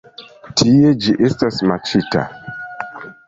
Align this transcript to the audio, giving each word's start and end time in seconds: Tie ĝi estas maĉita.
Tie 0.61 0.93
ĝi 1.03 1.13
estas 1.27 1.59
maĉita. 1.73 2.23